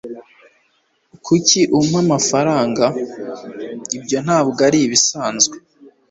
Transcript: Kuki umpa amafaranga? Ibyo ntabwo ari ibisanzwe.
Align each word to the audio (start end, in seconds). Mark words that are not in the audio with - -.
Kuki 1.25 1.59
umpa 1.79 1.97
amafaranga? 2.05 2.85
Ibyo 3.97 4.17
ntabwo 4.25 4.59
ari 4.67 4.79
ibisanzwe. 4.87 5.55